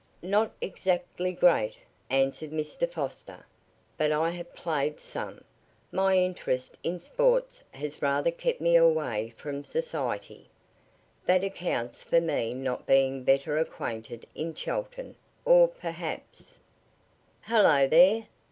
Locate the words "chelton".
14.55-15.17